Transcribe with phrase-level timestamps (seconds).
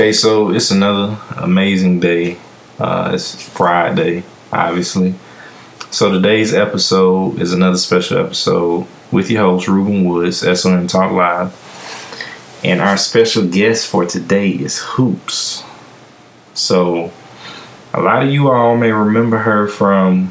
[0.00, 2.38] Okay, so it's another amazing day.
[2.78, 5.12] Uh, it's Friday, obviously.
[5.90, 11.52] So today's episode is another special episode with your host Rueben Woods, SOM Talk Live,
[12.64, 15.66] and our special guest for today is Hoopz.
[16.54, 17.12] So
[17.92, 20.28] a lot of you all may remember her from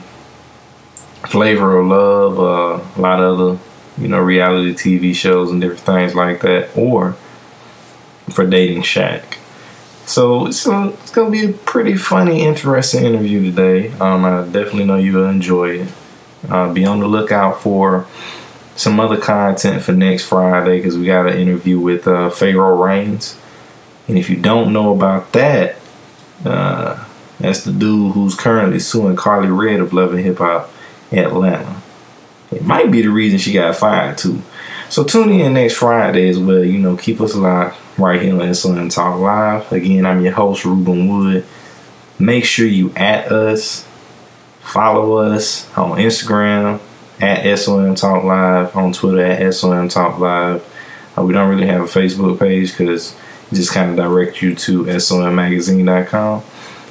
[1.27, 3.59] Flavor of Love, uh, a lot of other
[3.99, 7.15] you know reality TV shows and different things like that, or
[8.31, 9.35] for dating Shaq.
[10.09, 13.91] So it's, uh, it's gonna be a pretty funny, interesting interview today.
[13.99, 15.87] Um, I definitely know you'll enjoy it.
[16.49, 18.07] Uh, be on the lookout for
[18.75, 23.37] some other content for next Friday because we got an interview with uh, Pharaoh Reigns.
[24.07, 25.75] And if you don't know about that,
[26.43, 27.05] uh,
[27.39, 30.71] that's the dude who's currently suing Karlie Redd of Love and Hip Hop
[31.11, 31.83] Atlanta.
[32.51, 34.41] It might be the reason she got fired too.
[34.89, 36.63] So tune in next Friday as well.
[36.63, 39.71] You know, keep us locked right here on SOM Talk Live.
[39.71, 41.45] Again, I'm your host, Rueben Wood.
[42.17, 43.85] Make sure you at us,
[44.61, 46.79] follow us on Instagram
[47.21, 50.65] at SOM Talk Live, on Twitter at SOM Talk Live.
[51.17, 53.13] Uh, we don't really have a Facebook page because
[53.51, 56.43] it just kind of direct you to SOMmagazine.com.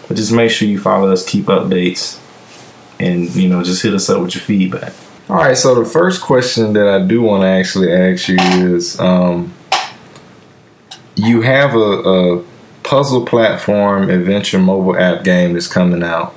[0.07, 2.21] But just make sure you follow us, keep updates,
[2.99, 4.93] and you know, just hit us up with your feedback.
[5.29, 8.39] All right, so the first question that I do want to actually ask you
[8.75, 9.53] is um,
[11.19, 12.45] you have a, a,
[12.85, 16.35] puzzle platform adventure mobile app game that's coming out.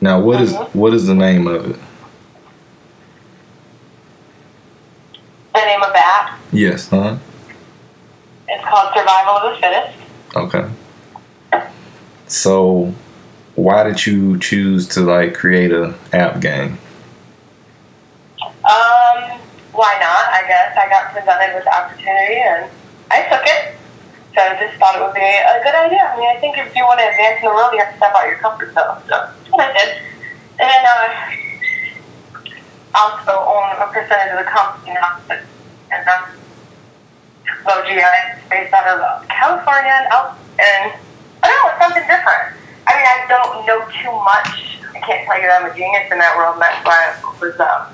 [0.00, 0.68] Now, what is, uh-huh.
[0.72, 1.76] what is the name of it?
[5.52, 6.40] The name of the app?
[6.50, 7.18] Yes, huh?
[8.48, 9.98] It's called Survival of the Fittest.
[10.34, 10.70] Okay.
[12.28, 12.94] So,
[13.54, 16.78] why did you choose to like create a app game?
[18.40, 19.38] Um,
[19.72, 20.28] why not?
[20.32, 22.70] I guess I got presented with the opportunity and
[23.12, 23.76] I took it.
[24.32, 26.00] So I just thought it would be a good idea.
[26.00, 28.00] I mean, I think if you want to advance in the world, you have to
[28.00, 28.96] step out of your comfort zone.
[29.04, 30.00] So that's what I did.
[30.56, 31.12] And uh,
[32.96, 35.20] also own a percentage of the company now.
[35.28, 36.32] And uh,
[37.68, 38.00] so GI
[38.48, 40.96] based out of California and out, and
[41.44, 42.56] I don't know, it's something different.
[42.88, 44.80] I mean, I don't know too much.
[44.96, 47.20] I can't tell you that I'm a genius in that world, and that's why I
[47.36, 47.60] was.
[47.60, 47.92] Um,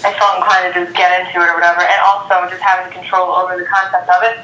[0.00, 3.36] I felt inclined to just get into it or whatever, and also just having control
[3.36, 4.36] over the concept of it,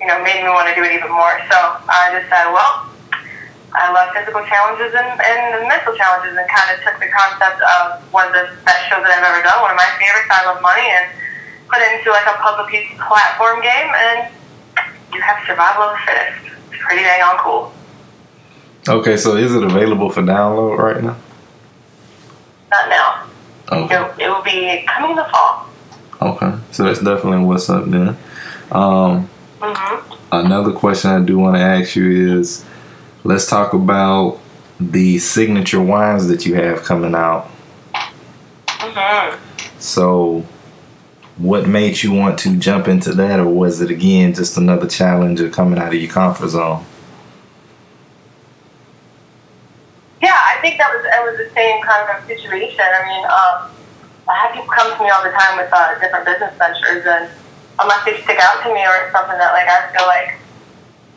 [0.00, 1.36] you know, made me want to do it even more.
[1.50, 1.58] So
[1.90, 2.88] I just said, well,
[3.72, 8.00] I love physical challenges and, and mental challenges, and kind of took the concept of
[8.12, 10.28] one of the best shows that I've ever done, one of my favorites.
[10.28, 11.08] I love money, and
[11.68, 14.18] put it into like a puzzle piece platform game, and
[15.12, 16.56] you have survival of the fittest.
[16.72, 17.72] It's pretty dang on cool.
[18.88, 21.16] Okay, so is it available for download right now?
[22.70, 23.31] Not now.
[23.70, 23.94] Okay.
[23.94, 25.66] It, it will be coming in the fall.
[26.20, 28.16] Okay, so that's definitely what's up there.
[28.70, 29.28] Um,
[29.58, 30.14] mm-hmm.
[30.30, 32.64] Another question I do want to ask you is,
[33.24, 34.38] let's talk about
[34.80, 37.50] the signature wines that you have coming out.
[38.66, 39.38] Mm-hmm.
[39.78, 40.46] So,
[41.38, 45.40] what made you want to jump into that, or was it again just another challenge
[45.40, 46.84] of coming out of your comfort zone?
[50.62, 52.86] Think that was it was the same kind of situation.
[52.86, 53.56] I mean, um,
[54.30, 57.26] I have people come to me all the time with uh, different business ventures, and
[57.82, 60.38] unless they stick out to me or it's something that like I feel like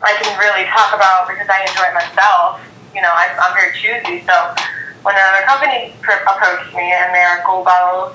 [0.02, 2.60] I can really talk about because I enjoy it myself,
[2.92, 4.26] you know, I, I'm very choosy.
[4.26, 4.34] So
[5.06, 8.12] when another company approached me and they're gold bottles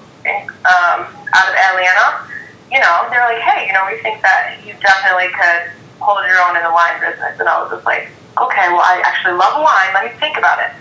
[0.68, 2.28] um, out of Atlanta,
[2.70, 5.74] you know, they're like, hey, you know, we think that you definitely could
[6.04, 7.40] hold your own in the wine business.
[7.40, 9.90] And I was just like, okay, well, I actually love wine.
[9.96, 10.76] Let me think about it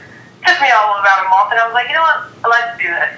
[0.45, 2.89] took me all about a month, and I was like, you know what, let's do
[2.89, 3.13] this.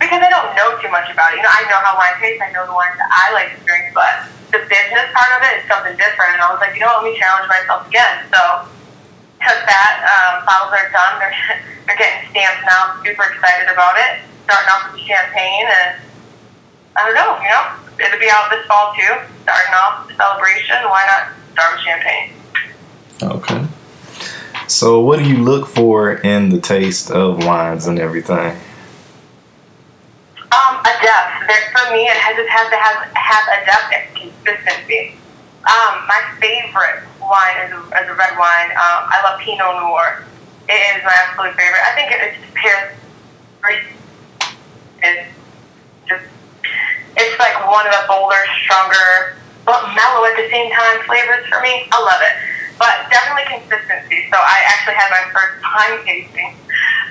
[0.00, 1.38] Because I don't know too much about it.
[1.38, 3.60] You know, I know how wine tastes, I know the wines that I like to
[3.62, 6.36] drink, but the business part of it is something different.
[6.36, 8.26] And I was like, you know what, let me challenge myself again.
[8.34, 8.66] So
[9.42, 9.94] took that.
[10.06, 11.14] Um, bottles are done.
[11.18, 11.38] They're,
[11.86, 12.94] they're getting stamped now.
[12.94, 14.22] I'm super excited about it.
[14.46, 16.02] Starting off with champagne, and
[16.98, 17.64] I don't know, you know,
[18.02, 19.12] it'll be out this fall too.
[19.46, 20.82] Starting off the celebration.
[20.90, 21.22] Why not
[21.54, 22.34] start with champagne?
[23.22, 23.71] Okay.
[24.68, 28.56] So, what do you look for in the taste of wines and everything?
[30.52, 31.46] Um, a depth.
[31.46, 35.16] There, for me, it has, it has to have, have a depth and consistency.
[35.66, 38.70] Um, my favorite wine is a, is a red wine.
[38.70, 40.24] Um, I love Pinot Noir.
[40.68, 41.82] It is my absolute favorite.
[41.82, 42.96] I think it, it just pairs
[43.60, 43.82] great.
[45.02, 45.28] It's
[46.08, 46.24] just,
[47.16, 49.36] it's like one of the bolder, stronger,
[49.66, 51.88] but mellow at the same time flavors for me.
[51.90, 54.28] I love it but definitely consistency.
[54.30, 56.56] So I actually had my first time tasting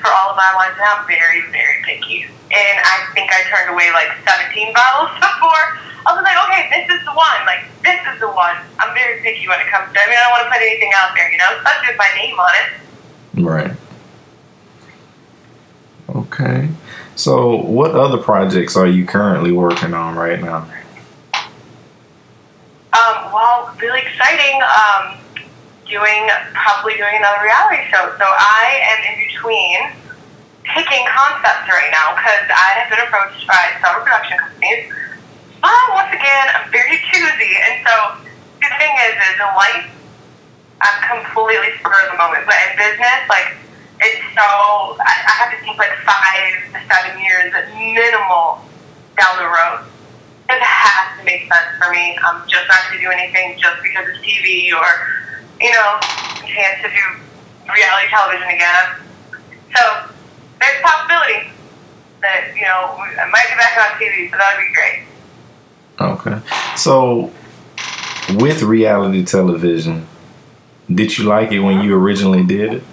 [0.02, 2.26] for all of my wines, and I'm very, very picky.
[2.26, 5.66] And I think I turned away like 17 bottles before.
[6.02, 7.40] I was like, okay, this is the one.
[7.46, 8.58] Like, this is the one.
[8.80, 9.98] I'm very picky when it comes to.
[10.02, 12.12] I mean, I don't want to put anything out there, you know, especially with my
[12.18, 12.68] name on it.
[13.46, 13.78] Right.
[16.10, 16.70] Okay.
[17.16, 20.68] So, what other projects are you currently working on right now?
[22.94, 24.60] Um, well, really exciting.
[24.62, 25.18] Um,
[25.92, 28.08] doing probably doing another reality show.
[28.16, 29.78] So I am in between
[30.64, 34.88] picking concepts right now because I have been approached by several production companies.
[35.60, 37.94] But once again, I'm very choosy, and so
[38.64, 39.86] the thing is, is in life,
[40.80, 42.48] I'm completely spur of the moment.
[42.48, 43.60] But in business, like
[44.02, 44.48] it's so
[44.98, 48.64] I, I have to think like five to seven years minimal
[49.20, 49.86] down the road.
[50.50, 52.18] It has to make sense for me.
[52.26, 54.88] I'm just not going to do anything just because it's TV or
[55.62, 56.00] you know,
[56.46, 57.04] chance to do
[57.72, 58.86] reality television again.
[59.76, 59.82] So
[60.60, 61.52] there's a possibility
[62.22, 65.06] that, you know, I might be back on TV, so that would be great.
[66.00, 66.42] Okay.
[66.76, 67.32] So
[68.36, 70.08] with reality television,
[70.94, 72.84] did you like it when you originally did it?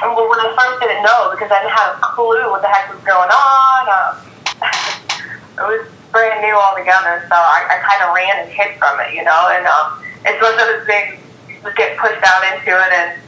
[0.00, 2.94] Well, when I first didn't know because I didn't have a clue what the heck
[2.94, 3.82] was going on.
[3.90, 4.14] Um,
[5.58, 9.14] it was brand new altogether, so I, I kind of ran and hid from it,
[9.14, 9.48] you know.
[9.50, 11.18] And um, it's one of those things
[11.48, 13.20] you get pushed out into it, and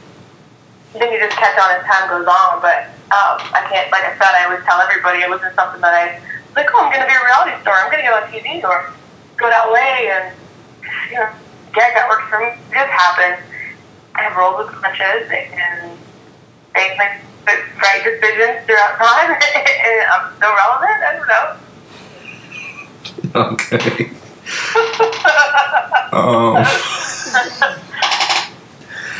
[0.93, 2.61] then you just catch on as time goes on.
[2.61, 5.93] But um, I can't, like I said, I always tell everybody it wasn't something that
[5.93, 6.19] I
[6.55, 8.63] like, oh, I'm going to be a reality star, I'm going to go on TV
[8.63, 8.91] or
[9.37, 10.35] go to LA and
[11.09, 11.29] you know,
[11.73, 12.47] gag that works for me.
[12.47, 13.43] It just happened.
[14.15, 15.97] I have rolled with punches and
[16.75, 20.99] made my right decisions throughout time, and I'm still relevant.
[21.03, 21.57] I don't know.
[23.33, 24.11] Okay
[26.13, 26.57] um.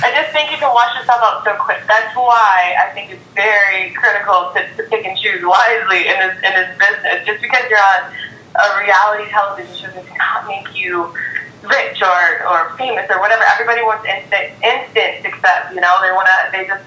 [0.02, 1.86] I just think you can wash yourself out so quick.
[1.86, 6.36] That's why I think it's very critical to, to pick and choose wisely in this
[6.42, 7.22] in this business.
[7.26, 8.10] Just because you're on
[8.58, 11.14] a reality television show does not make you
[11.62, 13.46] rich or, or famous or whatever.
[13.54, 15.70] Everybody wants instant instant success.
[15.70, 16.84] You know, they want to they just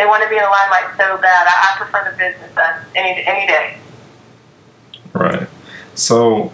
[0.00, 1.44] they want to be in the limelight so bad.
[1.44, 2.56] I, I prefer the business
[2.96, 3.76] any any day.
[5.12, 5.48] Right.
[5.94, 6.52] So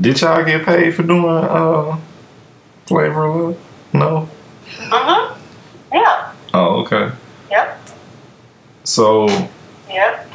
[0.00, 1.96] did y'all get paid for doing uh
[2.86, 3.58] flavor of love?
[3.92, 4.28] No.
[4.78, 5.36] Mhm.
[5.92, 6.32] Yeah.
[6.52, 7.10] Oh, okay.
[7.50, 7.80] Yep.
[8.84, 9.28] So.
[9.88, 10.28] Yep.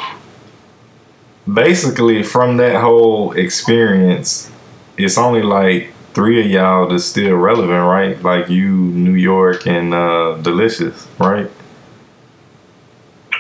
[1.52, 4.52] Basically, from that whole experience,
[4.98, 8.22] it's only like three of y'all that's still relevant, right?
[8.22, 11.50] Like you, New York, and uh, Delicious, right?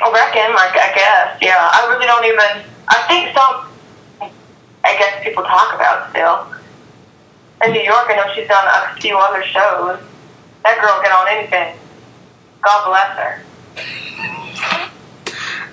[0.02, 1.70] I reckon, like I guess, yeah.
[1.72, 2.66] I really don't even.
[2.88, 3.69] I think some
[4.90, 6.48] I guess people talk about still.
[7.64, 10.00] In New York, I know she's done a few other shows.
[10.64, 11.76] That girl get on anything.
[12.62, 13.42] God bless her.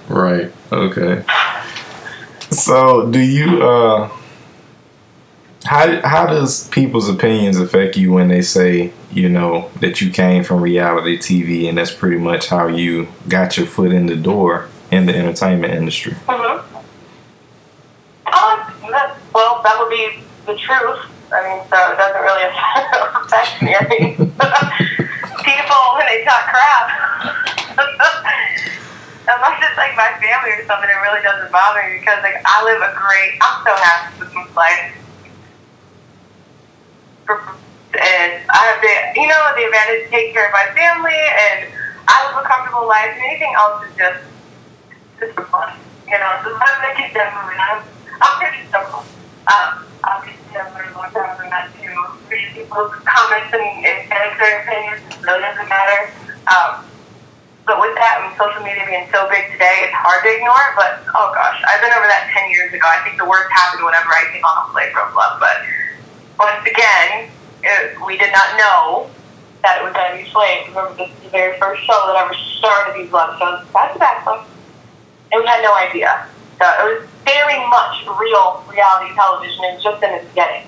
[0.09, 0.53] Right.
[0.71, 1.25] Okay.
[2.51, 4.11] So, do you uh
[5.65, 10.45] how how does people's opinions affect you when they say, you know, that you came
[10.45, 14.69] from reality TV and that's pretty much how you got your foot in the door
[14.91, 16.13] in the entertainment industry?
[16.13, 16.76] Mm-hmm.
[19.67, 21.03] That would be the truth.
[21.35, 22.47] I mean, so it doesn't really
[23.19, 23.75] affect me.
[23.75, 24.15] I mean,
[25.43, 26.87] people when they talk crap,
[29.27, 32.63] unless it's like my family or something, it really doesn't bother me because like I
[32.63, 33.43] live a great.
[33.43, 34.95] I'm so happy with my life,
[37.27, 41.75] and I have the you know the advantage to take care of my family, and
[42.07, 43.19] I live a comfortable life.
[43.19, 44.23] And anything else is just
[45.19, 45.75] just for fun,
[46.07, 46.33] you know.
[46.47, 47.35] So I'm making them.
[47.35, 47.83] I'm
[48.23, 49.03] I'm pretty simple.
[49.47, 51.87] Um, obviously, I've learned more from that to
[52.27, 55.01] read people's comments and, and, their opinions.
[55.07, 56.11] It really doesn't matter.
[56.51, 56.83] Um,
[57.67, 60.67] but with that, I mean, social media being so big today, it's hard to ignore.
[60.79, 62.87] But oh gosh, I've been over that ten years ago.
[62.87, 65.43] I think the worst happened whenever I came on a flavor of love.
[65.43, 65.67] But
[66.39, 67.31] once again,
[67.63, 69.11] it, we did not know
[69.67, 70.71] that it was to be Flav.
[70.71, 73.67] Remember, this is the very first show that ever started these love shows.
[73.75, 74.47] That's the backbone.
[75.33, 76.27] And we had no idea.
[76.59, 79.61] So it was very much real reality television.
[79.65, 80.65] It was just in its beginning.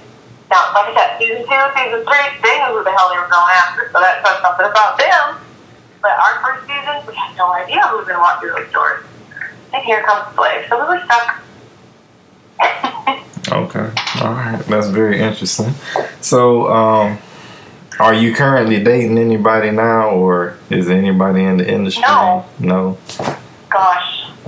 [0.50, 3.28] Now, like I said, season two, season three, they knew who the hell they were
[3.28, 5.44] going after, so that says something about them.
[6.00, 8.72] But our first season, we had no idea who was going to walk through those
[8.72, 9.04] doors.
[9.72, 10.68] And here comes Flav.
[10.68, 11.42] So we were stuck.
[13.52, 13.92] okay.
[14.24, 14.58] All right.
[14.66, 15.74] That's very interesting.
[16.20, 17.18] So, um,
[18.00, 22.04] are you currently dating anybody now, or is anybody in the industry?
[22.06, 22.46] No.
[22.58, 22.98] No.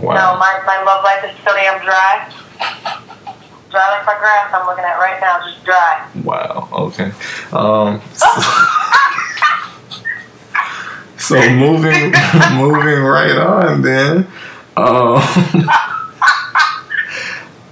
[0.02, 0.14] Wow.
[0.14, 2.26] No, my, my love life is so damn dry.
[3.70, 6.04] Dry like my grass I'm looking at right now, just dry.
[6.24, 7.12] Wow, okay.
[7.52, 8.00] Um,
[11.18, 12.12] so moving
[12.54, 14.26] moving right on then.
[14.76, 15.22] Um,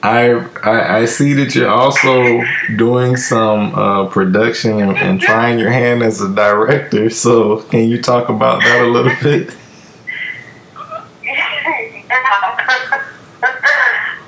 [0.00, 2.42] I, I, I see that you're also
[2.76, 7.10] doing some uh, production and, and, trying your hand as a director.
[7.10, 9.56] So can you talk about that a little bit?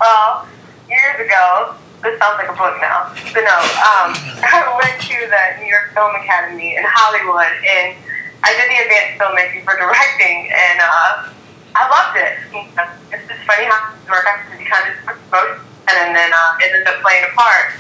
[0.01, 0.49] Well,
[0.89, 3.13] years ago, this sounds like a book now.
[3.37, 7.95] But no, um, I went to the New York Film Academy in Hollywood, and
[8.41, 11.29] I did the advanced filmmaking for directing, and uh,
[11.77, 12.35] I loved it.
[13.13, 14.27] It's just funny how it works.
[14.57, 14.97] You kind of
[15.29, 15.61] both,
[15.93, 17.77] and then uh, it ends up playing a part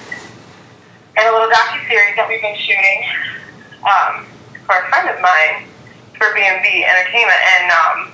[1.16, 3.00] in a little docu series that we've been shooting
[3.82, 4.28] um,
[4.68, 5.64] for a friend of mine
[6.14, 8.09] for BMV Entertainment, and um,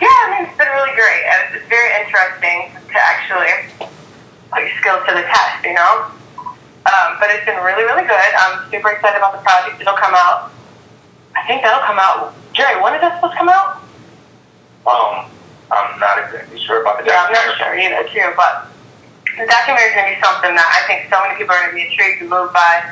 [0.00, 1.22] yeah, I mean it's been really great.
[1.54, 3.52] It's very interesting to actually
[4.50, 6.10] put your skills to the test, you know.
[6.88, 8.30] Um, but it's been really, really good.
[8.38, 9.80] I'm super excited about the project.
[9.80, 10.50] It'll come out.
[11.36, 12.32] I think that'll come out.
[12.56, 13.84] Jerry, when is that supposed to come out?
[14.88, 15.28] Um,
[15.68, 17.12] I'm not exactly sure about the documentary.
[17.12, 18.28] Yeah, I'm not sure either, too.
[18.40, 18.72] But
[19.36, 21.76] the documentary is going to be something that I think so many people are going
[21.76, 22.88] to be intrigued and moved by.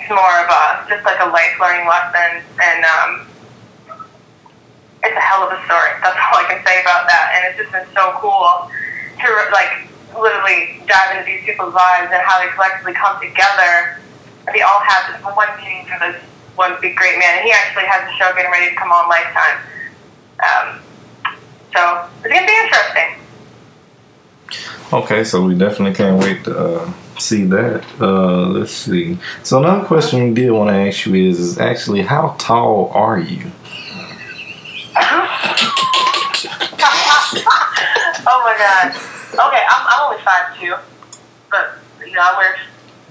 [0.00, 3.29] It's more of a just like a life learning lesson, and um,
[5.40, 5.96] hell of a story.
[6.04, 7.32] That's all I can say about that.
[7.34, 12.20] And it's just been so cool to like literally dive into these people's lives and
[12.20, 13.96] how they collectively come together.
[14.52, 16.20] They all have this one meaning for this
[16.56, 17.40] one big great man.
[17.40, 19.58] And he actually has a show getting ready to come on Lifetime.
[20.44, 20.66] Um,
[21.72, 21.80] so
[22.24, 23.16] it's to be interesting.
[24.92, 27.84] Okay, so we definitely can't wait to uh, see that.
[28.00, 29.18] Uh, let's see.
[29.44, 33.20] So another question we did want to ask you is, is actually how tall are
[33.20, 33.52] you?
[38.26, 38.94] Oh my god.
[39.32, 40.74] Okay, I'm, I'm only five two,
[41.50, 42.56] but you know I wear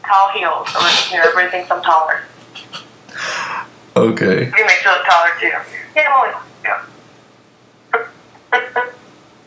[0.06, 0.80] tall heels, so
[1.12, 2.22] you know everybody thinks I'm taller.
[3.96, 4.46] Okay.
[4.46, 5.54] You make you look taller too.
[5.96, 6.86] Yeah, I'm only yeah.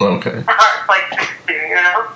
[0.00, 0.44] Okay.
[0.88, 1.08] Like
[1.48, 2.08] you know.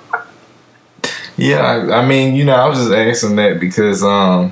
[1.37, 4.51] Yeah, I, I mean, you know, I was just asking that because, um,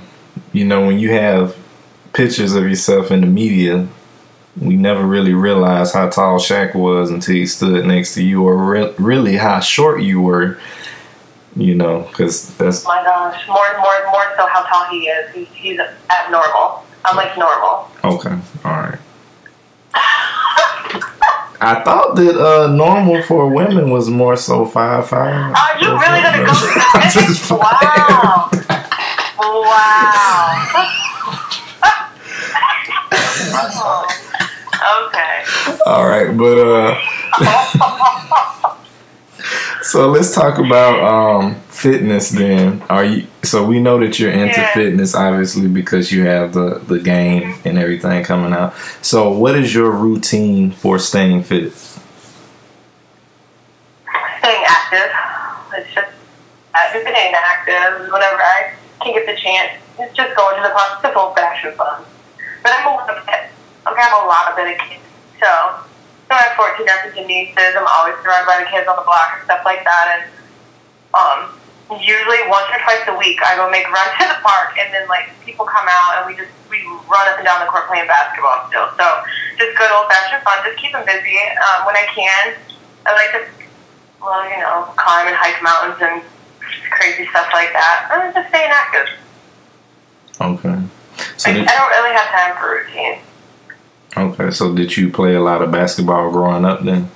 [0.53, 1.58] you know, when you have
[2.13, 3.88] pictures of yourself in the media,
[4.59, 8.55] we never really realized how tall Shaq was until he stood next to you, or
[8.57, 10.57] re- really how short you were.
[11.57, 15.07] You know, because that's My gosh, more and more and more so how tall he
[15.07, 15.33] is.
[15.33, 16.83] He's he's abnormal.
[17.05, 17.89] I'm like normal.
[18.03, 18.38] okay.
[18.65, 19.00] All right.
[21.62, 25.55] I thought that uh, normal for women was more so five five.
[25.55, 26.53] Are you really gonna go
[27.09, 27.57] specific?
[27.57, 28.50] Wow.
[29.39, 30.91] Wow.
[35.08, 35.44] okay.
[35.86, 37.00] All right, but uh,
[39.84, 42.29] so let's talk about um, fitness.
[42.29, 43.27] Then, are you?
[43.44, 44.74] So we know that you're into Yeah.
[44.74, 48.74] fitness, obviously, because you have the the game and everything coming out.
[49.01, 51.74] So, what is your routine for staying fit?
[54.39, 55.12] Staying active.
[55.77, 56.12] It's just
[56.74, 59.72] I've been active whenever I can get the chance.
[60.00, 61.00] It's just going to the park.
[61.03, 62.03] It's old fashioned fun.
[62.63, 63.50] But I'm a little bit.
[63.85, 65.05] Okay, I'm a lot of bit kids.
[65.37, 65.49] So,
[66.25, 67.77] so I have 14 nephews and nieces.
[67.77, 70.05] I'm always surrounded by the kids on the block and stuff like that.
[70.17, 70.23] And
[71.13, 71.53] um,
[72.01, 74.89] usually once or twice a week, I go make a run to the park, and
[74.89, 77.85] then like people come out and we just we run up and down the court
[77.85, 78.89] playing basketball still.
[78.97, 79.05] So
[79.61, 80.65] just good old fashioned fun.
[80.65, 82.57] Just keep them busy um, when I can.
[83.05, 83.41] I like to,
[84.17, 86.25] well, you know, climb and hike mountains and
[86.89, 88.09] crazy stuff like that.
[88.09, 89.13] I'm just staying active.
[90.41, 90.81] Okay.
[91.37, 93.21] So I, did, I don't really have time for routine.
[94.17, 94.51] Okay.
[94.51, 96.84] So did you play a lot of basketball growing up?
[96.84, 97.10] Then.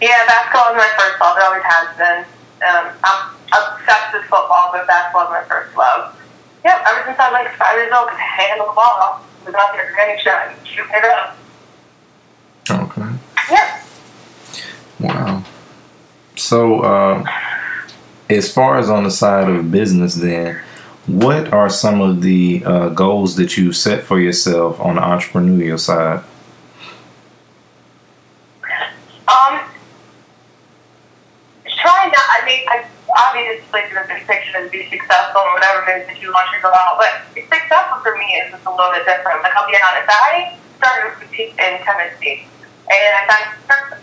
[0.00, 1.36] Yeah, basketball is my first love.
[1.36, 2.24] It always has been.
[2.68, 6.16] Um, I'm obsessed with football, but basketball is my first love.
[6.64, 9.20] Yep, ever since I was like five years old, I could handle the ball.
[9.44, 11.36] Was out there getting shot and shooting it up.
[12.70, 13.10] Okay.
[13.50, 13.84] Yep.
[15.00, 15.44] Wow.
[16.36, 17.24] So, uh,
[18.30, 20.60] as far as on the side of business, then,
[21.06, 25.78] what are some of the uh, goals that you set for yourself on the entrepreneurial
[25.78, 26.24] side?
[29.28, 29.60] Um.
[33.14, 36.96] I mean, the big picture be successful or whatever you want to go out.
[36.98, 39.42] But successful for me is just a little bit different.
[39.42, 42.46] Like I'll be honest, I started with in Tennessee,
[42.88, 43.98] and I got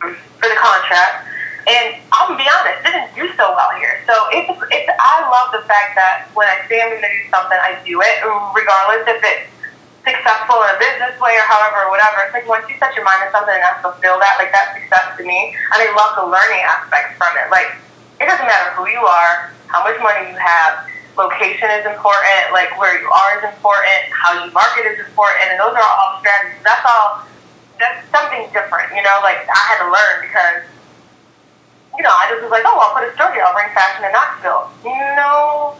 [0.00, 1.31] for the contract.
[1.62, 4.02] And I'm gonna be honest, didn't do so well here.
[4.06, 7.58] So it's it's I love the fact that when I say I'm gonna do something,
[7.58, 9.46] I do it, regardless if it's
[10.02, 12.26] successful in a business way or however whatever.
[12.26, 14.74] It's like once you set your mind to something and I fulfill that, like that's
[14.74, 15.54] success to me.
[15.54, 17.46] And I love the learning aspects from it.
[17.54, 17.78] Like
[18.18, 20.82] it doesn't matter who you are, how much money you have,
[21.16, 25.60] location is important, like where you are is important, how you market is important, and
[25.60, 26.62] those are all strategies.
[26.64, 27.26] That's all.
[27.78, 29.18] That's something different, you know.
[29.22, 30.58] Like I had to learn because,
[31.96, 33.40] you know, I just was like, oh, I'll put a story.
[33.44, 34.72] I'll bring fashion to Knoxville.
[35.16, 35.76] No,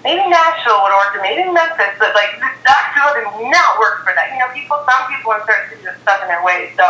[0.00, 4.32] maybe Nashville would work, maybe Memphis, but like Knoxville does not work for that.
[4.32, 4.80] You know, people.
[4.88, 6.86] Some people in certain cities are stuck in their ways, so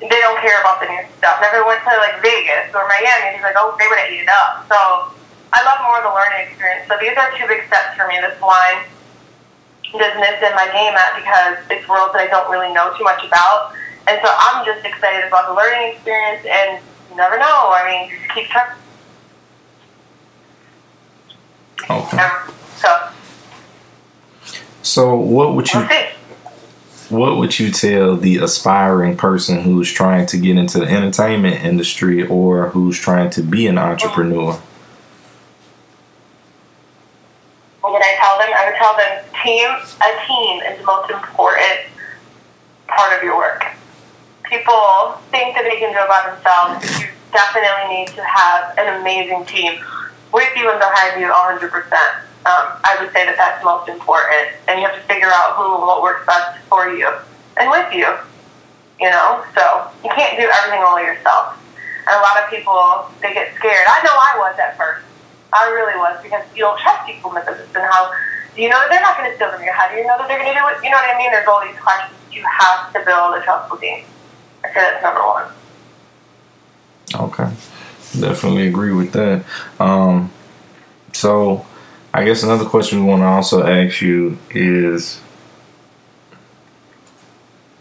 [0.00, 1.44] they don't care about the new stuff.
[1.44, 3.36] Never went to like Vegas or Miami.
[3.36, 4.64] He's like, oh, they would have eaten up.
[4.64, 5.12] So
[5.52, 6.88] I love more of the learning experience.
[6.88, 8.16] So these are two big steps for me.
[8.24, 8.88] This wine
[9.92, 13.20] business and my game at because it's worlds that I don't really know too much
[13.26, 13.76] about.
[14.08, 16.80] And so I'm just excited about the learning experience and
[17.10, 17.44] you never know.
[17.44, 18.76] I mean, just keep trying.
[21.90, 22.18] Okay.
[22.18, 23.08] Um, so,
[24.82, 25.86] So what would you
[27.08, 32.24] what would you tell the aspiring person who's trying to get into the entertainment industry
[32.24, 34.52] or who's trying to be an entrepreneur?
[37.80, 38.50] What would I tell them?
[38.54, 41.80] I would tell them team a team is the most important
[42.86, 43.64] part of your work.
[44.50, 46.82] People think that they can do it by themselves.
[46.98, 49.78] You definitely need to have an amazing team
[50.34, 51.70] with you and behind you 100%.
[52.50, 54.58] Um, I would say that that's most important.
[54.66, 57.06] And you have to figure out who and what works best for you
[57.62, 58.10] and with you.
[58.98, 59.46] You know?
[59.54, 61.54] So you can't do everything all yourself.
[62.10, 63.86] And a lot of people, they get scared.
[63.86, 65.06] I know I was at first.
[65.54, 68.10] I really was because you don't trust people the business and how
[68.54, 69.70] do you know that they're not going to steal from you?
[69.70, 70.82] How do you know that they're going to do it?
[70.82, 71.30] You know what I mean?
[71.30, 72.18] There's all these questions.
[72.34, 74.02] You have to build a trustful team.
[74.64, 75.52] I say that's number one.
[77.14, 77.50] Okay.
[78.18, 79.44] Definitely agree with that.
[79.78, 80.32] Um,
[81.12, 81.66] so
[82.12, 85.20] I guess another question we want to also ask you is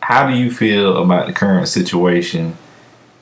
[0.02, 2.58] how do you feel about the current situation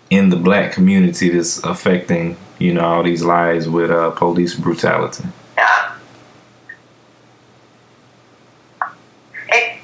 [0.09, 5.25] in the black community that's affecting, you know, all these lives with uh, police brutality?
[5.57, 5.95] Yeah.
[9.49, 9.81] It's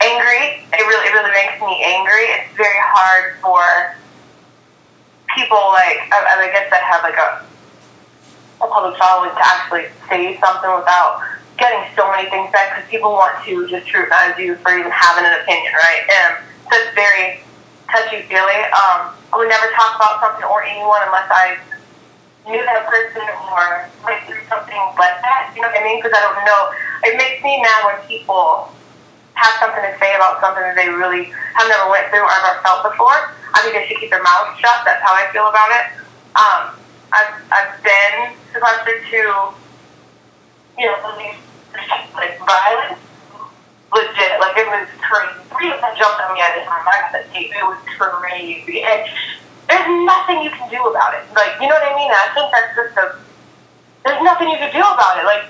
[0.00, 0.66] angry.
[0.72, 2.22] It really, it really makes me angry.
[2.22, 3.62] It's very hard for
[5.36, 7.44] people like I, I guess that have like a
[8.64, 11.20] a public following to actually say something without
[11.60, 15.24] getting so many things said because people want to just scrutinize you for even having
[15.24, 16.04] an opinion, right?
[16.08, 16.30] And
[16.68, 17.40] so it's very
[17.88, 18.60] touchy feely.
[18.72, 21.60] Um, I would never talk about something or anyone unless I
[22.48, 25.52] knew that person or went through something like that.
[25.56, 25.98] You know what I mean?
[26.00, 26.62] Because I don't know.
[27.04, 28.72] It makes me mad when people
[29.36, 32.56] have something to say about something that they really have never went through or ever
[32.64, 33.36] felt before.
[33.52, 34.80] I think they should keep their mouths shut.
[34.88, 35.86] That's how I feel about it.
[36.36, 36.62] Um,
[37.12, 39.20] I've, I've been sequestered to,
[40.80, 40.96] you know,
[42.16, 43.00] like violence.
[43.94, 45.40] Legit, like it was crazy.
[45.54, 46.82] Three of them jumped on me at the time.
[46.84, 47.54] I got the tape.
[47.54, 48.82] It was crazy.
[48.82, 49.06] And
[49.70, 51.22] there's nothing you can do about it.
[51.32, 52.10] Like, you know what I mean?
[52.10, 53.14] I think that's just a,
[54.04, 55.24] there's nothing you can do about it.
[55.24, 55.46] Like,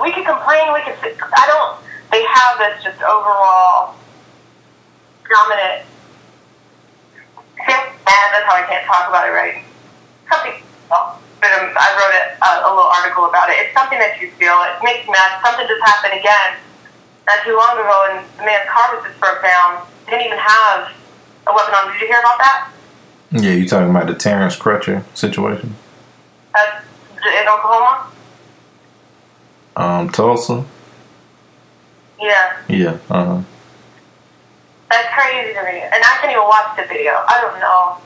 [0.00, 1.76] we could complain, we could, I don't,
[2.10, 3.94] they have this just overall
[5.28, 5.86] dominant,
[8.34, 9.62] that's how I can't talk about it right.
[10.26, 10.58] Something,
[10.90, 13.62] but um, I wrote uh, a little article about it.
[13.62, 14.58] It's something that you feel.
[14.74, 15.38] It makes me mad.
[15.38, 16.58] Something just happened again
[17.30, 19.86] not too long ago, and the man's car was just broke down.
[20.10, 20.90] Didn't even have
[21.46, 21.92] a weapon on.
[21.92, 22.70] Did you hear about that?
[23.30, 25.74] Yeah, you talking about the Terrence Crutcher situation?
[26.52, 26.84] That's
[27.22, 28.10] in Oklahoma.
[29.76, 30.64] Um, Tulsa?
[32.24, 33.40] Yeah, Yeah, uh huh.
[34.88, 35.76] that's crazy to me.
[35.84, 37.12] And I can't even watch the video.
[37.28, 38.00] I don't know.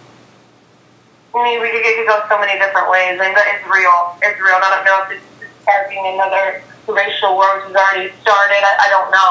[1.39, 3.15] I mean, we could, it could go so many different ways.
[3.15, 4.19] Mean, it's real.
[4.27, 4.59] It's real.
[4.59, 5.27] I don't know if it's
[5.63, 8.59] sparking another racial war, which has already started.
[8.59, 9.31] I, I don't know.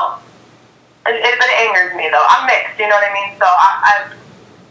[1.11, 2.23] It, it, but it angers me, though.
[2.23, 3.35] I'm mixed, you know what I mean?
[3.39, 3.91] So I, I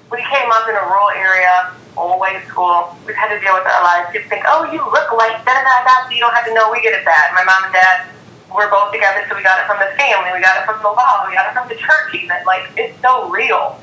[0.09, 2.95] we came up in a rural area on the way to school.
[3.05, 4.13] We've had to deal with our lives.
[4.13, 6.55] People think, oh, you look like da da da da, so you don't have to
[6.55, 7.35] know we get it bad.
[7.35, 8.07] My mom and dad,
[8.55, 10.89] we're both together, so we got it from the family, we got it from the
[10.89, 12.37] law, we got it from the church even.
[12.47, 13.81] Like, it's so real.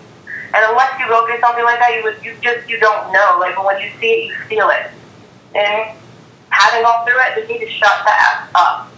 [0.56, 3.38] And unless you go through something like that, you would, you just, you don't know.
[3.39, 4.91] Like, but when you see it, you feel it.
[5.56, 5.97] And
[6.49, 8.91] having gone through it, you need to shut the ass up.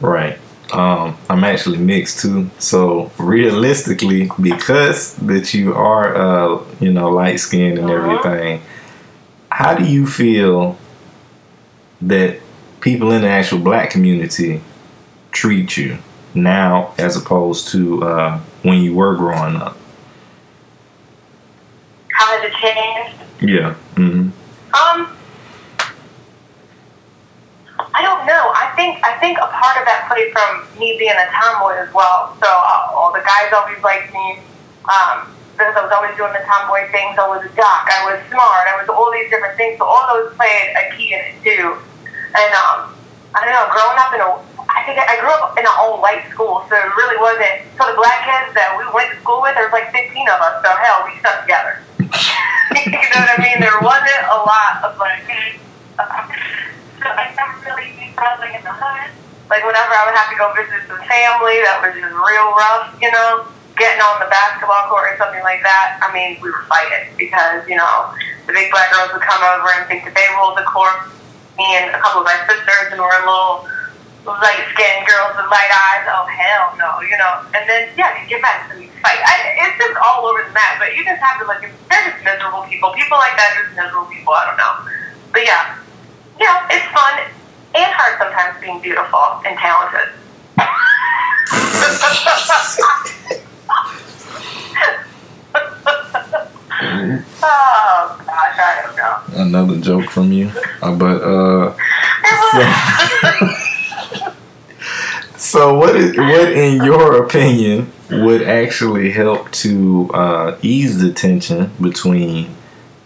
[0.00, 0.38] Right.
[0.72, 2.50] Um, I'm actually mixed too.
[2.58, 7.96] So realistically, because that you are, uh, you know, light skinned and Mhm.
[7.96, 8.62] everything,
[9.50, 10.78] how do you feel
[12.02, 12.40] that
[12.80, 14.60] people in the actual black community
[15.32, 15.98] treat you
[16.34, 19.76] now as opposed to uh, when you were growing up?
[22.12, 23.42] How has it changed?
[23.42, 23.74] Yeah.
[23.94, 24.30] hmm
[24.74, 25.16] Um,
[27.94, 28.52] I don't know.
[28.54, 31.92] I think I think a part of that played from me being a tomboy as
[31.94, 32.36] well.
[32.42, 34.40] So uh, all the guys always liked me.
[34.84, 37.18] Um, because I was always doing the tomboy things.
[37.18, 37.90] I was a jock.
[37.90, 38.64] I was smart.
[38.70, 39.78] I was all these different things.
[39.78, 41.82] So all those played a key in it too.
[42.34, 42.92] And um,
[43.32, 44.30] I don't know, growing up in a,
[44.68, 47.64] I think I grew up in an all white school, so it really wasn't.
[47.80, 50.38] So the black kids that we went to school with, there was like 15 of
[50.40, 50.60] us.
[50.60, 51.80] So hell, we stuck together.
[52.84, 53.58] you know what I mean?
[53.60, 55.24] There wasn't a lot of like.
[57.00, 59.10] so I never really probably in the hood.
[59.48, 62.92] Like whenever I would have to go visit some family that was just real rough,
[63.00, 66.02] you know, getting on the basketball court or something like that.
[66.02, 68.12] I mean, we were fighting because you know
[68.44, 71.08] the big black girls would come over and think that they ruled the court.
[71.58, 73.66] And a couple of my sisters, and we're a little
[74.24, 76.06] light skinned girls with light eyes.
[76.06, 77.42] Oh hell no, you know.
[77.50, 79.18] And then yeah, you get back to the fight.
[79.18, 80.78] I, it's just all over the map.
[80.78, 81.58] But you just have to look.
[81.58, 82.94] They're just miserable people.
[82.94, 84.30] People like that are just miserable people.
[84.32, 84.86] I don't know.
[85.34, 85.74] But yeah,
[86.38, 87.26] yeah, it's fun
[87.74, 90.14] and hard sometimes being beautiful and talented.
[96.80, 99.42] oh gosh, I don't know.
[99.42, 100.50] Another joke from you,
[100.82, 101.76] uh, but uh.
[102.52, 104.32] So,
[105.36, 111.70] so what is what in your opinion would actually help to uh, ease the tension
[111.80, 112.54] between,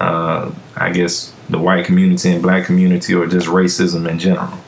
[0.00, 4.58] uh, I guess, the white community and black community, or just racism in general?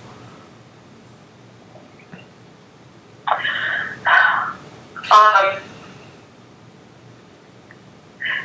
[5.14, 5.58] Um,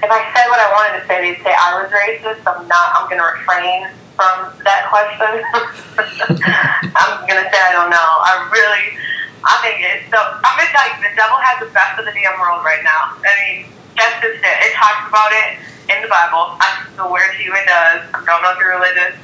[0.02, 2.41] if I said what I wanted to say, they'd say I was racist.
[2.45, 2.93] I'm not.
[2.95, 3.88] I'm going to refrain
[4.19, 5.32] from that question.
[6.91, 8.10] I'm to say I don't know.
[8.28, 8.99] I really,
[9.47, 10.19] I think it's so.
[10.19, 13.15] I'm going to the devil has the best of the damn world right now.
[13.23, 14.58] I mean, that's just it.
[14.67, 16.60] It talks about it in the Bible.
[16.60, 18.12] I swear to you, it does.
[18.12, 19.15] I don't know if you're religious,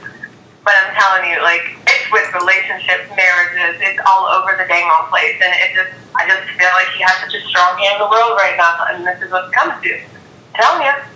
[0.63, 5.11] but I'm telling you, like, it's with relationships, marriages, it's all over the dang on
[5.11, 5.35] place.
[5.43, 8.11] And it just, I just feel like he has such a strong hand in the
[8.11, 9.93] world right now, and this is what's coming to.
[9.99, 11.14] I'm telling you.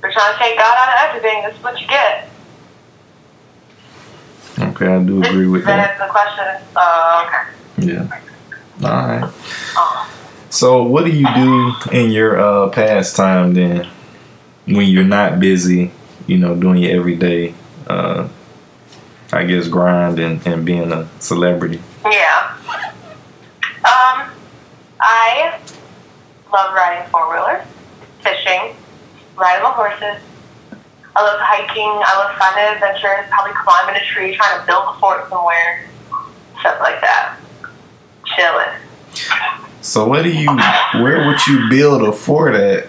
[0.00, 1.42] They're trying to take God out of everything.
[1.44, 2.28] This is what you get.
[4.58, 5.98] Okay, I do agree with that.
[5.98, 6.06] that.
[6.06, 6.68] the question.
[6.76, 7.92] Uh, okay.
[7.92, 8.20] Yeah.
[8.82, 9.32] All right.
[9.76, 10.16] Oh.
[10.50, 13.88] So, what do you do in your uh, pastime then,
[14.66, 15.92] when you're not busy?
[16.26, 17.54] You know, doing your everyday,
[17.86, 18.28] uh,
[19.32, 21.80] I guess, grind and, and being a celebrity.
[22.04, 22.56] Yeah.
[23.82, 24.30] Um,
[25.00, 25.58] I
[26.52, 27.66] love riding four wheelers,
[28.20, 28.74] fishing,
[29.40, 30.20] riding the horses.
[31.16, 31.88] I love hiking.
[31.88, 33.26] I love finding adventures.
[33.32, 35.88] Probably climbing a tree, trying to build a fort somewhere,
[36.60, 37.40] stuff like that.
[38.36, 38.76] Chilling.
[39.80, 40.46] So, what do you?
[41.02, 42.86] Where would you build a fort at?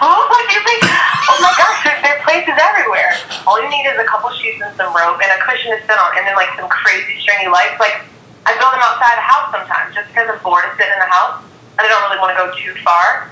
[0.00, 0.80] Oh, what do you think?
[0.86, 3.12] Oh my gosh, there, there are places everywhere.
[3.44, 5.98] All you need is a couple sheets and some rope and a cushion to sit
[5.98, 7.76] on, and then like some crazy stringy lights.
[7.82, 8.08] Like
[8.46, 11.12] I build them outside the house sometimes, just because I'm bored of sitting in the
[11.12, 11.44] house
[11.76, 13.28] and I don't really want to go too far.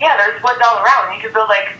[0.00, 1.14] Yeah, there's woods all around.
[1.14, 1.76] You could build like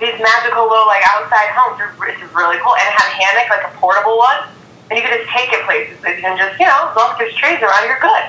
[0.00, 1.78] these magical little like outside homes.
[2.08, 4.48] It's really cool, and has a hammock, like a portable one,
[4.90, 5.96] and you can just take it places.
[6.02, 8.24] You can just, you know, as long as there's trees around, you're good.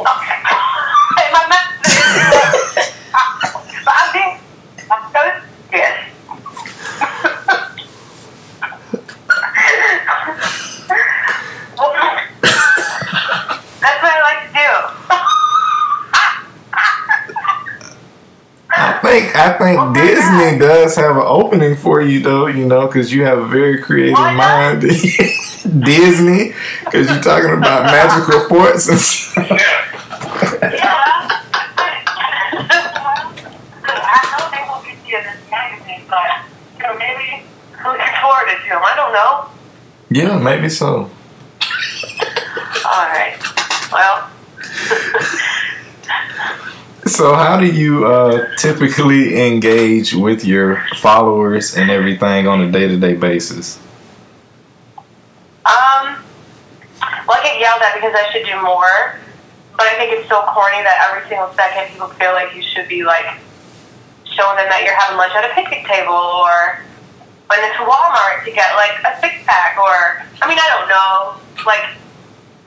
[0.00, 0.38] Okay.
[1.16, 2.94] Hey, my message.
[3.84, 4.38] but I'm being,
[4.90, 5.20] I'm so
[5.70, 6.14] serious.
[13.80, 14.68] That's what I like to do.
[19.44, 22.46] I think I Oh my Disney does have an opening for you though.
[22.46, 24.80] You know, because you have a very creative mind.
[25.84, 26.54] Disney,
[26.84, 29.50] because you're talking about magical forts and stuff.
[30.60, 31.00] Yeah.
[33.86, 36.44] I know they won't get you in this magazine, but
[36.76, 37.44] you know, maybe
[37.84, 38.82] looking forward to them.
[38.82, 39.48] I don't know.
[40.10, 41.10] Yeah, maybe so.
[42.84, 43.36] All right.
[43.92, 44.30] Well,
[47.14, 52.88] So, how do you uh, typically engage with your followers and everything on a day
[52.88, 53.78] to day basis?
[55.62, 56.18] um,
[57.22, 59.14] well, I get yelled at because I should do more,
[59.78, 62.88] but I think it's so corny that every single second people feel like you should
[62.88, 63.38] be like
[64.26, 66.82] showing them that you're having lunch at a picnic table or
[67.46, 71.38] went into Walmart to get like a six pack or I mean I don't know
[71.62, 71.94] like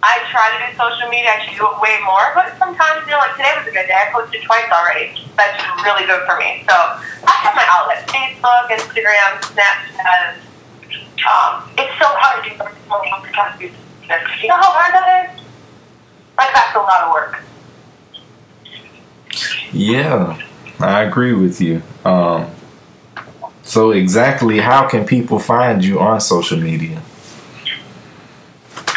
[0.04, 1.34] I try to do social media.
[1.34, 3.90] I should do it way more, but sometimes, you know, like today was a good
[3.90, 3.98] day.
[3.98, 5.14] I posted twice already.
[5.36, 6.62] That's really good for me.
[6.70, 10.38] So I have my outlets: Facebook, Instagram, Snapchat.
[11.26, 15.42] Um, it's so hard to do something because you know how hard that is.
[16.38, 17.44] Like that's a lot of work.
[19.74, 20.40] Yeah,
[20.80, 21.82] I agree with you.
[22.06, 22.50] Um,
[23.64, 27.02] so, exactly how can people find you on social media?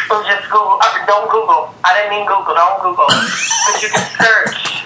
[0.07, 0.79] So just Google.
[0.81, 1.75] Uh, don't Google.
[1.83, 2.55] I didn't mean Google.
[2.55, 3.05] Don't Google.
[3.11, 4.79] but you can search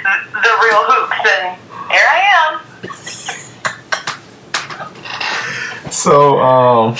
[0.00, 1.60] the, the real Hoopz, and
[1.92, 2.50] here I am.
[5.92, 6.96] So, um,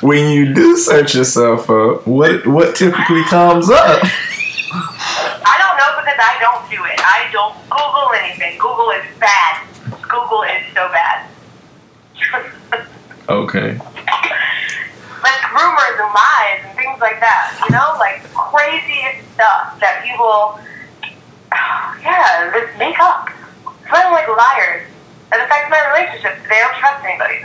[0.00, 4.00] when you do search yourself up, what what typically comes up?
[4.02, 6.98] I don't know because I don't do it.
[6.98, 8.58] I don't Google anything.
[8.58, 9.60] Google is bad.
[10.08, 11.28] Google is so bad.
[13.28, 13.78] Okay.
[15.22, 17.58] Like rumors and lies and things like that.
[17.64, 20.58] You know, like crazy stuff that people,
[22.02, 23.30] yeah, just make up.
[23.88, 24.88] Feeling like liars.
[25.32, 26.40] It affects my relationships.
[26.48, 27.40] They don't trust anybody.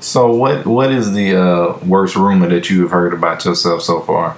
[0.00, 4.00] So, what what is the uh, worst rumor that you have heard about yourself so
[4.00, 4.36] far?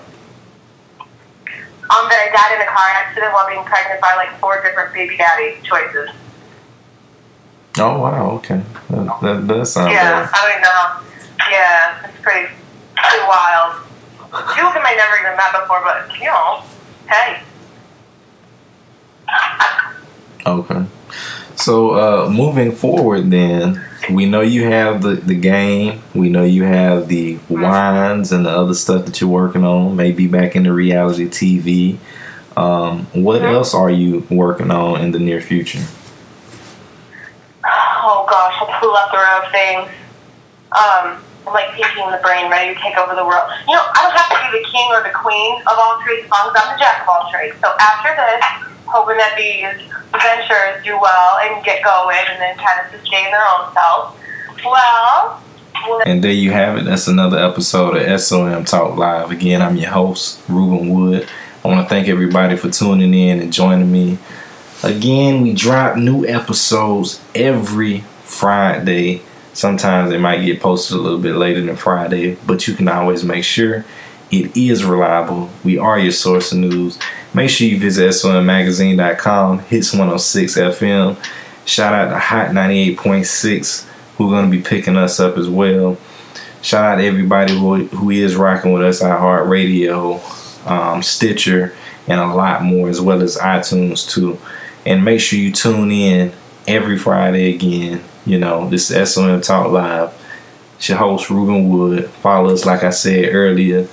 [1.91, 4.93] Um, that I died in a car accident while being pregnant by like four different
[4.93, 6.11] baby daddy choices.
[7.79, 10.31] Oh wow, okay, that that does sound Yeah, bad.
[10.33, 11.04] I don't know.
[11.55, 12.49] Yeah, it's pretty,
[12.97, 13.77] pretty wild.
[14.19, 16.63] Two of them I never even met before, but you know,
[17.09, 17.43] hey.
[20.47, 20.85] Okay.
[21.55, 26.03] So uh, moving forward, then we know you have the the game.
[26.15, 29.95] We know you have the wines and the other stuff that you're working on.
[29.97, 31.99] Maybe back into reality TV.
[32.57, 33.55] Um, what Mhm.
[33.55, 35.81] else are you working on in the near future?
[37.65, 39.89] Oh gosh, a plethora of things.
[40.73, 43.45] Um, like in the brain, ready to take over the world.
[43.69, 46.25] You know, I don't have to be the king or the queen of all trades
[46.25, 47.57] as long as I'm the jack of all trades.
[47.61, 48.43] So after this,
[48.87, 49.77] hoping that these
[50.13, 54.17] ventures do well and get going and then kind of sustain their own selves.
[54.65, 55.43] Well
[56.07, 56.85] And there you have it.
[56.85, 59.31] That's another episode of SOM Talk Live.
[59.31, 61.29] Again, I'm your host, Rueben Wood.
[61.65, 64.19] I want to thank everybody for tuning in and joining me.
[64.83, 69.23] Again, we drop new episodes every Friday.
[69.55, 73.25] Sometimes it might get posted a little bit later than Friday, but you can always
[73.25, 73.85] make sure
[74.31, 75.49] it is reliable.
[75.63, 76.99] We are your source of news.
[77.33, 81.17] Make sure you visit SOMMagazine.com, hits 106 FM.
[81.67, 85.97] Shout out to Hot 98.6, who are going to be picking us up as well.
[86.61, 91.77] Shout out to everybody who, who is rocking with us, iHeartRadio, um, Stitcher,
[92.09, 94.39] and a lot more, as well as iTunes too.
[94.85, 96.33] And make sure you tune in
[96.67, 98.03] every Friday again.
[98.27, 100.13] You know, this is SOM Talk Live.
[100.77, 102.09] It's your host, Rueben Wood.
[102.09, 103.87] Follow us, like I said earlier.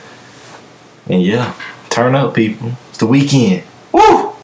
[1.08, 1.54] And yeah,
[1.89, 2.72] turn up, people.
[2.89, 3.63] It's the weekend.
[3.91, 4.31] Woo!